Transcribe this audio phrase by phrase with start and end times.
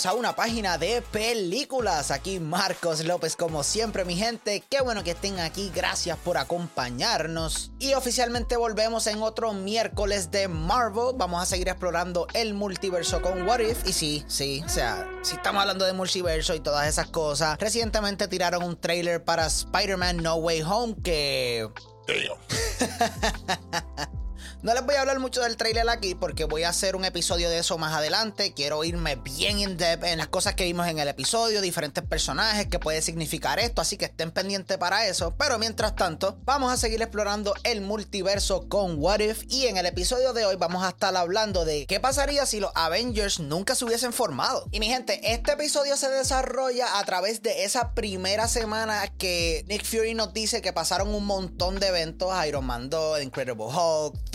[0.00, 2.10] bienvenidos a una página de películas.
[2.10, 4.62] Aquí Marcos López, como siempre, mi gente.
[4.70, 7.72] Qué bueno que estén aquí, gracias por acompañarnos.
[7.78, 11.16] Y oficialmente volvemos en otro miércoles de Marvel.
[11.16, 13.86] Vamos a seguir explorando el multiverso con What If.
[13.86, 18.28] Y sí, sí, o sea, si estamos hablando de multiverso y todas esas cosas, recientemente
[18.28, 21.68] tiraron un trailer para Spider-Man No Way Home que.
[24.62, 27.48] No les voy a hablar mucho del trailer aquí porque voy a hacer un episodio
[27.48, 28.52] de eso más adelante.
[28.52, 32.66] Quiero irme bien in depth en las cosas que vimos en el episodio, diferentes personajes,
[32.66, 35.34] qué puede significar esto, así que estén pendientes para eso.
[35.38, 39.86] Pero mientras tanto, vamos a seguir explorando el multiverso con What If y en el
[39.86, 43.86] episodio de hoy vamos a estar hablando de qué pasaría si los Avengers nunca se
[43.86, 44.66] hubiesen formado.
[44.72, 49.86] Y mi gente, este episodio se desarrolla a través de esa primera semana que Nick
[49.86, 54.30] Fury nos dice que pasaron un montón de eventos, Iron Man 2, Incredible Hulk,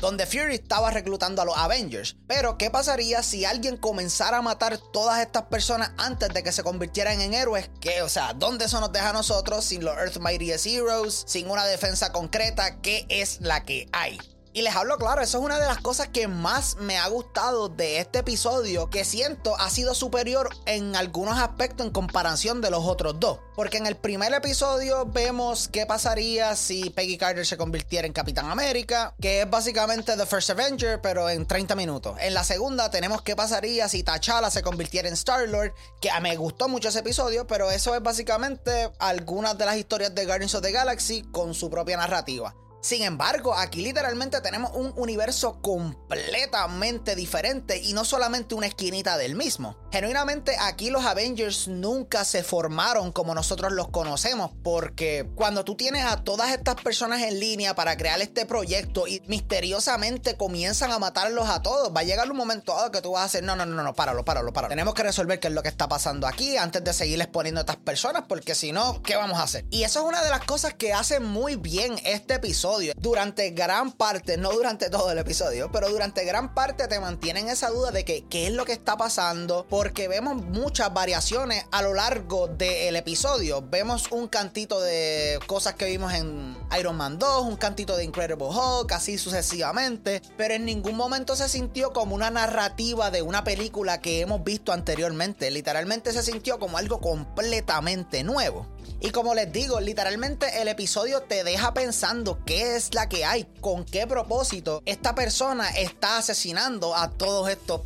[0.00, 2.16] Donde Fury estaba reclutando a los Avengers.
[2.26, 6.62] Pero, ¿qué pasaría si alguien comenzara a matar todas estas personas antes de que se
[6.62, 7.70] convirtieran en héroes?
[7.80, 8.02] ¿Qué?
[8.02, 11.24] O sea, ¿dónde eso nos deja a nosotros sin los Earth Mightiest Heroes?
[11.26, 14.18] Sin una defensa concreta, ¿qué es la que hay?
[14.56, 17.68] Y les hablo claro, eso es una de las cosas que más me ha gustado
[17.68, 22.86] de este episodio, que siento ha sido superior en algunos aspectos en comparación de los
[22.86, 23.38] otros dos.
[23.54, 28.46] Porque en el primer episodio vemos qué pasaría si Peggy Carter se convirtiera en Capitán
[28.46, 32.16] América, que es básicamente The First Avenger, pero en 30 minutos.
[32.18, 36.66] En la segunda tenemos qué pasaría si T'Challa se convirtiera en Star-Lord, que me gustó
[36.66, 40.72] mucho ese episodio, pero eso es básicamente algunas de las historias de Guardians of the
[40.72, 42.54] Galaxy con su propia narrativa.
[42.86, 49.34] Sin embargo, aquí literalmente tenemos un universo completamente diferente y no solamente una esquinita del
[49.34, 49.76] mismo.
[49.90, 56.04] Genuinamente aquí los Avengers nunca se formaron como nosotros los conocemos porque cuando tú tienes
[56.04, 61.48] a todas estas personas en línea para crear este proyecto y misteriosamente comienzan a matarlos
[61.48, 63.66] a todos, va a llegar un momento dado que tú vas a decir, no, no,
[63.66, 64.70] no, no, páralo, páralo, páralo.
[64.70, 67.62] Tenemos que resolver qué es lo que está pasando aquí antes de seguir exponiendo a
[67.62, 69.64] estas personas porque si no, ¿qué vamos a hacer?
[69.70, 73.92] Y eso es una de las cosas que hace muy bien este episodio durante gran
[73.92, 78.04] parte, no durante todo el episodio, pero durante gran parte te mantienen esa duda de
[78.04, 82.96] que qué es lo que está pasando, porque vemos muchas variaciones a lo largo del
[82.96, 83.62] episodio.
[83.62, 88.46] Vemos un cantito de cosas que vimos en Iron Man 2, un cantito de Incredible
[88.46, 94.00] Hulk, así sucesivamente, pero en ningún momento se sintió como una narrativa de una película
[94.00, 95.50] que hemos visto anteriormente.
[95.50, 98.66] Literalmente se sintió como algo completamente nuevo.
[99.00, 103.44] Y como les digo, literalmente el episodio te deja pensando qué es la que hay,
[103.60, 107.82] con qué propósito esta persona está asesinando a todos estos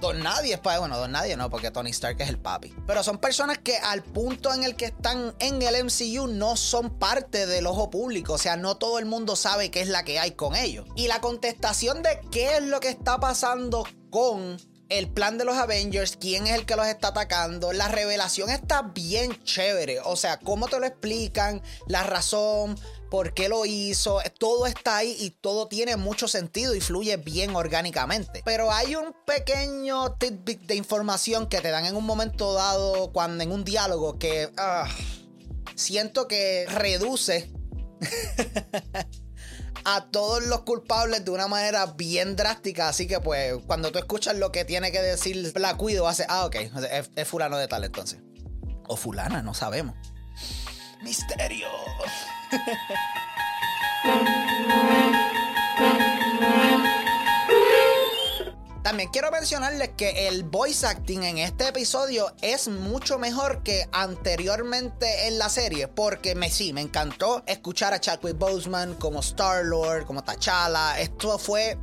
[0.00, 0.78] Don Nadie es para.
[0.78, 2.72] Bueno, Don Nadie no, porque Tony Stark es el papi.
[2.86, 6.90] Pero son personas que al punto en el que están en el MCU no son
[6.98, 8.34] parte del ojo público.
[8.34, 10.86] O sea, no todo el mundo sabe qué es la que hay con ellos.
[10.94, 15.56] Y la contestación de qué es lo que está pasando con el plan de los
[15.56, 17.72] Avengers, quién es el que los está atacando.
[17.72, 20.00] La revelación está bien chévere.
[20.04, 22.78] O sea, cómo te lo explican, la razón,
[23.10, 24.20] por qué lo hizo.
[24.38, 28.42] Todo está ahí y todo tiene mucho sentido y fluye bien orgánicamente.
[28.44, 33.44] Pero hay un pequeño tidbit de información que te dan en un momento dado, cuando
[33.44, 34.88] en un diálogo, que ah,
[35.74, 37.50] siento que reduce.
[39.96, 42.88] a todos los culpables de una manera bien drástica.
[42.88, 46.44] Así que, pues, cuando tú escuchas lo que tiene que decir Black Widow, hace, ah,
[46.44, 48.20] ok, es, es fulano de tal entonces.
[48.86, 49.96] O fulana, no sabemos.
[51.02, 51.68] Misterio.
[58.88, 65.28] También quiero mencionarles que el voice acting en este episodio es mucho mejor que anteriormente
[65.28, 70.06] en la serie, porque me sí, me encantó escuchar a Chadwick Boseman como Star Lord,
[70.06, 70.98] como T'Challa.
[70.98, 71.76] Esto fue.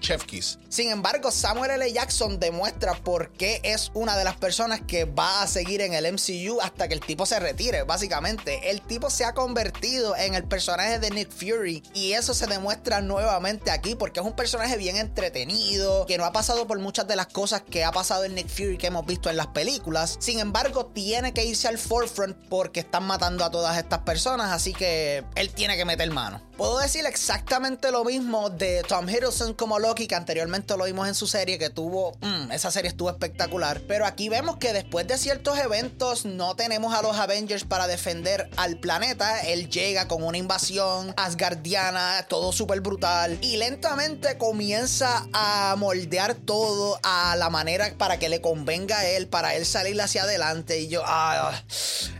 [0.00, 0.58] Chef Kiss.
[0.68, 1.92] Sin embargo, Samuel L.
[1.92, 6.10] Jackson demuestra por qué es una de las personas que va a seguir en el
[6.12, 7.82] MCU hasta que el tipo se retire.
[7.82, 12.46] Básicamente, el tipo se ha convertido en el personaje de Nick Fury y eso se
[12.46, 17.06] demuestra nuevamente aquí porque es un personaje bien entretenido, que no ha pasado por muchas
[17.06, 20.16] de las cosas que ha pasado en Nick Fury que hemos visto en las películas.
[20.20, 24.72] Sin embargo, tiene que irse al forefront porque están matando a todas estas personas, así
[24.72, 26.42] que él tiene que meter mano.
[26.56, 31.14] Puedo decir exactamente lo mismo de Tom Hiddleston como Loki, que anteriormente lo vimos en
[31.14, 32.16] su serie, que tuvo.
[32.20, 33.80] Mm, esa serie estuvo espectacular.
[33.86, 38.50] Pero aquí vemos que después de ciertos eventos, no tenemos a los Avengers para defender
[38.56, 39.40] al planeta.
[39.42, 43.38] Él llega con una invasión asgardiana, todo súper brutal.
[43.40, 49.28] Y lentamente comienza a moldear todo a la manera para que le convenga a él,
[49.28, 50.80] para él salir hacia adelante.
[50.80, 51.52] Y yo, ah,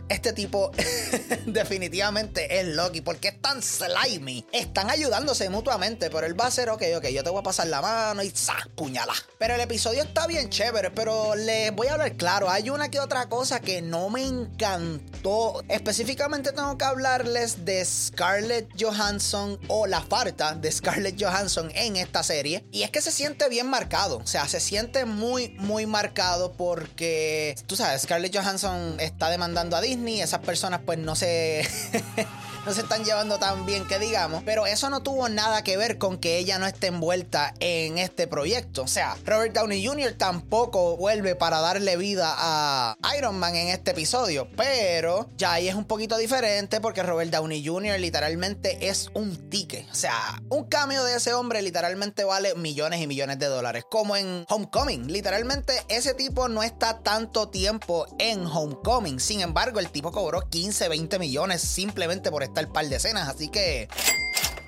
[0.07, 0.71] este tipo
[1.45, 4.45] definitivamente es Loki, porque es tan slimy.
[4.53, 7.67] Están ayudándose mutuamente, pero él va a ser, ok, ok, yo te voy a pasar
[7.67, 8.53] la mano y ¡za!
[8.75, 9.13] puñala.
[9.37, 12.99] Pero el episodio está bien chévere, pero les voy a hablar claro, hay una que
[12.99, 15.63] otra cosa que no me encantó.
[15.67, 22.23] Específicamente tengo que hablarles de Scarlett Johansson o la falta de Scarlett Johansson en esta
[22.23, 22.65] serie.
[22.71, 27.55] Y es que se siente bien marcado, o sea, se siente muy, muy marcado porque,
[27.67, 31.67] tú sabes, Scarlett Johansson está demandando a Disney, esas personas pues no se...
[32.65, 35.97] no se están llevando tan bien que digamos, pero eso no tuvo nada que ver
[35.97, 38.83] con que ella no esté envuelta en este proyecto.
[38.83, 40.13] O sea, Robert Downey Jr.
[40.13, 45.75] tampoco vuelve para darle vida a Iron Man en este episodio, pero ya ahí es
[45.75, 47.99] un poquito diferente porque Robert Downey Jr.
[47.99, 49.89] literalmente es un ticket.
[49.91, 54.15] O sea, un cambio de ese hombre literalmente vale millones y millones de dólares, como
[54.15, 55.11] en Homecoming.
[55.11, 59.19] Literalmente ese tipo no está tanto tiempo en Homecoming.
[59.19, 63.27] Sin embargo, el tipo cobró 15, 20 millones simplemente por estar el par de escenas,
[63.27, 63.87] así que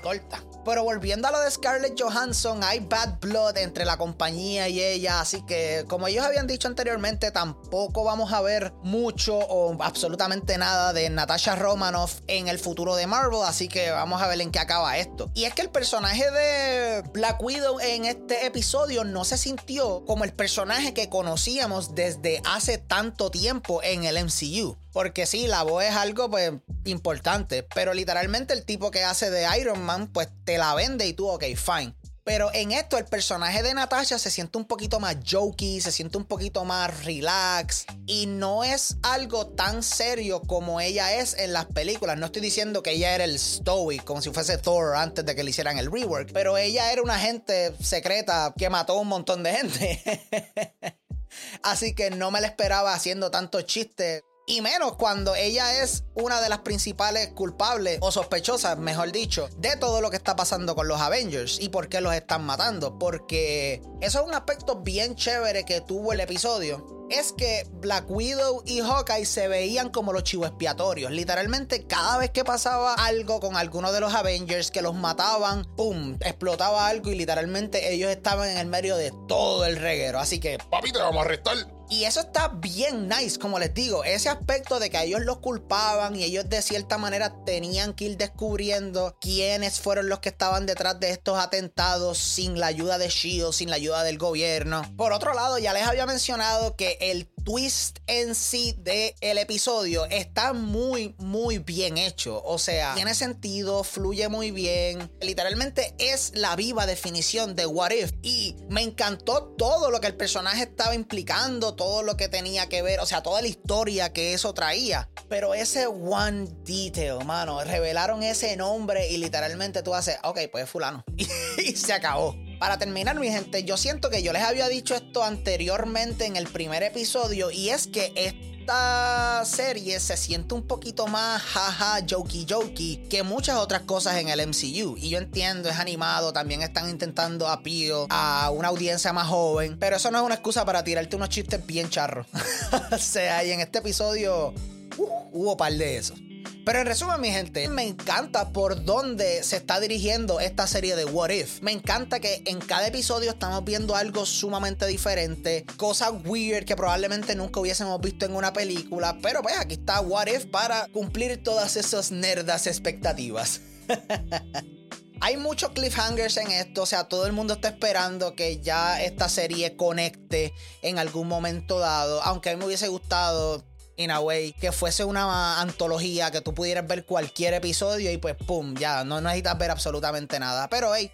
[0.01, 0.43] corta.
[0.65, 5.19] Pero volviendo a lo de Scarlett Johansson, hay bad blood entre la compañía y ella,
[5.19, 10.91] así que como ellos habían dicho anteriormente, tampoco vamos a ver mucho o absolutamente nada
[10.91, 14.57] de Natasha Romanoff en el futuro de Marvel, así que vamos a ver en qué
[14.57, 15.29] acaba esto.
[15.35, 20.23] Y es que el personaje de Black Widow en este episodio no se sintió como
[20.23, 24.77] el personaje que conocíamos desde hace tanto tiempo en el MCU.
[24.95, 26.53] Porque sí, la voz es algo pues
[26.85, 31.11] importante, pero literalmente el tipo que hace de Iron Man pues te la vende y
[31.11, 31.93] tú, ok, fine.
[32.23, 36.17] Pero en esto el personaje de Natasha se siente un poquito más jokey, se siente
[36.17, 41.65] un poquito más relax y no es algo tan serio como ella es en las
[41.65, 42.17] películas.
[42.17, 45.43] No estoy diciendo que ella era el stoic como si fuese Thor antes de que
[45.43, 49.51] le hicieran el rework, pero ella era una agente secreta que mató un montón de
[49.51, 50.97] gente.
[51.63, 56.39] Así que no me la esperaba haciendo tanto chiste y menos cuando ella es una
[56.39, 60.87] de las principales culpables o sospechosas, mejor dicho, de todo lo que está pasando con
[60.87, 62.99] los Avengers y por qué los están matando.
[62.99, 66.85] Porque eso es un aspecto bien chévere que tuvo el episodio.
[67.09, 71.11] Es que Black Widow y Hawkeye se veían como los chivos expiatorios.
[71.11, 76.17] Literalmente, cada vez que pasaba algo con alguno de los Avengers que los mataban, ¡pum!
[76.21, 80.19] explotaba algo y literalmente ellos estaban en el medio de todo el reguero.
[80.19, 81.74] Así que, papi, te vamos a arrestar.
[81.89, 86.15] Y eso está bien nice, como les digo, ese aspecto de que ellos los culpaban
[86.15, 90.99] y ellos de cierta manera tenían que ir descubriendo quiénes fueron los que estaban detrás
[90.99, 94.81] de estos atentados sin la ayuda de Shield, sin la ayuda del gobierno.
[94.97, 100.05] Por otro lado, ya les había mencionado que el twist en sí del el episodio
[100.05, 102.41] está muy, muy bien hecho.
[102.43, 105.11] O sea, tiene sentido, fluye muy bien.
[105.21, 108.11] Literalmente es la viva definición de What If.
[108.23, 112.81] Y me encantó todo lo que el personaje estaba implicando, todo lo que tenía que
[112.81, 115.09] ver, o sea, toda la historia que eso traía.
[115.29, 121.03] Pero ese one detail, mano, revelaron ese nombre y literalmente tú haces, ok, pues fulano.
[121.57, 122.35] y se acabó.
[122.59, 126.47] Para terminar, mi gente, yo siento que yo les había dicho esto anteriormente en el
[126.47, 133.07] primer episodio y es que esta serie se siente un poquito más jaja, jokey jokey
[133.09, 134.95] que muchas otras cosas en el MCU.
[134.97, 139.97] Y yo entiendo, es animado, también están intentando appeal a una audiencia más joven, pero
[139.97, 142.25] eso no es una excusa para tirarte unos chistes bien charros.
[142.91, 144.53] o sea, y en este episodio
[144.97, 146.24] uh, hubo par de esos.
[146.65, 151.05] Pero en resumen, mi gente, me encanta por dónde se está dirigiendo esta serie de
[151.05, 151.61] What If.
[151.61, 157.35] Me encanta que en cada episodio estamos viendo algo sumamente diferente, cosas weird que probablemente
[157.35, 159.15] nunca hubiésemos visto en una película.
[159.21, 163.61] Pero pues aquí está What If para cumplir todas esas nerdas expectativas.
[165.21, 169.29] Hay muchos cliffhangers en esto, o sea, todo el mundo está esperando que ya esta
[169.29, 173.63] serie conecte en algún momento dado, aunque a mí me hubiese gustado
[173.97, 178.35] in a way, que fuese una antología, que tú pudieras ver cualquier episodio y pues
[178.35, 180.69] pum, ya, no necesitas ver absolutamente nada.
[180.69, 181.11] Pero hey,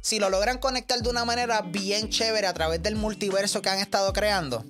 [0.00, 3.78] si lo logran conectar de una manera bien chévere a través del multiverso que han
[3.78, 4.64] estado creando,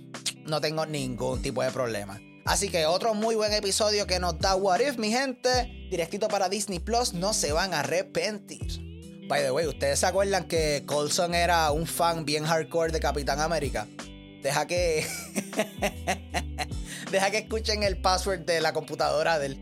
[0.47, 2.21] no tengo ningún tipo de problema.
[2.45, 5.89] Así que otro muy buen episodio que nos da What If, mi gente.
[5.91, 8.85] Directito para Disney Plus, no se van a arrepentir.
[9.29, 13.41] By the way, ¿ustedes se acuerdan que Colson era un fan bien hardcore de Capitán
[13.41, 13.87] América?
[14.43, 15.07] Deja que.
[17.15, 19.57] Deja que escuchen el password de la computadora del.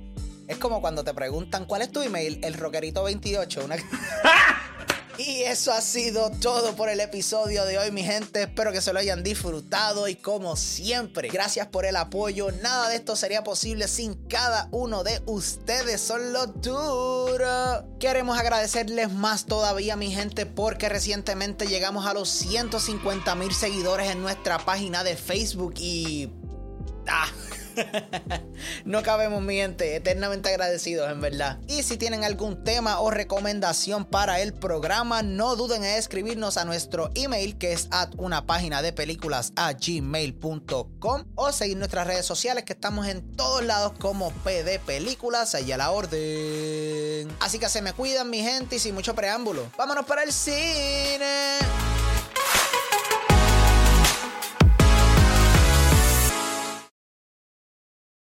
[0.49, 3.69] Es como cuando te preguntan cuál es tu email, el rockerito 28.
[5.19, 8.45] Y eso ha sido todo por el episodio de hoy, mi gente.
[8.45, 12.51] Espero que se lo hayan disfrutado y como siempre, gracias por el apoyo.
[12.63, 16.01] Nada de esto sería posible sin cada uno de ustedes.
[16.01, 17.85] Son los duros.
[18.01, 24.23] Queremos agradecerles más todavía, mi gente, porque recientemente llegamos a los 150 mil seguidores en
[24.23, 26.31] nuestra página de Facebook y...
[27.09, 27.29] Ah,
[28.85, 29.97] no cabemos, mi gente.
[29.97, 31.59] Eternamente agradecidos, en verdad.
[31.69, 36.65] Y si tienen algún tema o recomendación para el programa, no duden en escribirnos a
[36.65, 42.27] nuestro email que es at una página de películas a gmail.com o seguir nuestras redes
[42.27, 45.55] sociales que estamos en todos lados como PD Películas.
[45.55, 47.29] Allá la orden.
[47.41, 49.71] Así que se me cuidan, mi gente, y sin mucho preámbulo.
[49.77, 51.59] Vámonos para el cine.